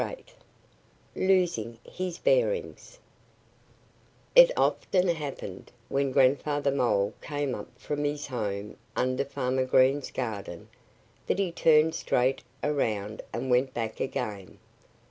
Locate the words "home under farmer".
8.25-9.65